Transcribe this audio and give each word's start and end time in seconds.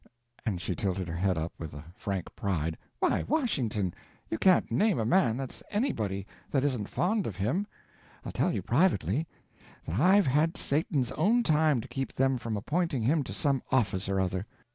and 0.47 0.59
she 0.61 0.73
tilted 0.75 1.07
her 1.07 1.15
head 1.15 1.37
up 1.37 1.53
with 1.59 1.75
a 1.75 1.85
frank 1.95 2.35
pride—"why, 2.35 3.23
Washington, 3.27 3.93
you 4.31 4.39
can't 4.39 4.71
name 4.71 4.97
a 4.97 5.05
man 5.05 5.37
that's 5.37 5.61
anybody 5.69 6.25
that 6.49 6.63
isn't 6.63 6.89
fond 6.89 7.27
of 7.27 7.35
him. 7.35 7.67
I'll 8.25 8.31
tell 8.31 8.51
you 8.51 8.63
privately, 8.63 9.27
that 9.85 9.99
I've 9.99 10.25
had 10.25 10.57
Satan's 10.57 11.11
own 11.11 11.43
time 11.43 11.81
to 11.81 11.87
keep 11.87 12.13
them 12.15 12.39
from 12.39 12.57
appointing 12.57 13.03
him 13.03 13.23
to 13.25 13.31
some 13.31 13.61
office 13.71 14.09
or 14.09 14.19
other. 14.19 14.47